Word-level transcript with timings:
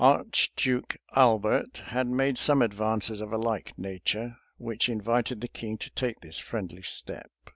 Archduke 0.03 0.97
Albert 1.15 1.77
had 1.89 2.07
made 2.07 2.35
some 2.35 2.63
advances 2.63 3.21
of 3.21 3.31
a 3.31 3.37
like 3.37 3.71
nature[] 3.77 4.35
which 4.57 4.89
invited 4.89 5.41
the 5.41 5.47
king 5.47 5.77
to 5.77 5.91
take 5.91 6.21
this 6.21 6.39
friendly 6.39 6.81
step. 6.81 7.29